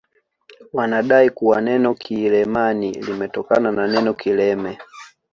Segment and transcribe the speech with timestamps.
[0.73, 4.77] Wanadai kuwa neno kiileman limetokana na neno kileme